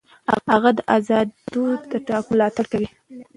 هغه 0.51 0.71
د 0.77 0.79
آزادو 0.97 1.63
ټاکنو 2.07 2.27
ملاتړ 2.31 2.65
کوي. 2.71 2.87